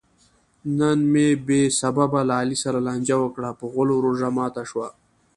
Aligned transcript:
نن 0.77 0.99
مې 1.11 1.27
بې 1.47 1.61
سببه 1.79 2.21
له 2.27 2.33
علي 2.41 2.57
سره 2.63 2.77
لانجه 2.87 3.15
وکړه؛ 3.19 3.49
په 3.59 3.65
غولو 3.73 3.95
روژه 4.05 4.29
ماته 4.37 4.63
شوه. 4.69 4.87